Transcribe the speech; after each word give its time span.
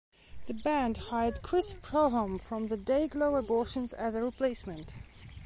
The 0.47 0.55
band 0.55 0.97
hired 0.97 1.43
Chris 1.43 1.75
Prohom 1.79 2.41
from 2.43 2.69
the 2.69 2.75
Dayglo 2.75 3.37
Abortions 3.37 3.93
as 3.93 4.15
a 4.15 4.23
replacement. 4.23 4.95